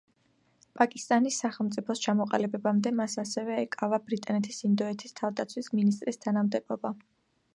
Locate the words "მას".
3.01-3.17